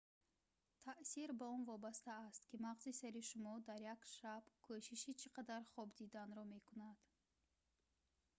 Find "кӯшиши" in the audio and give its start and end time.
4.65-5.11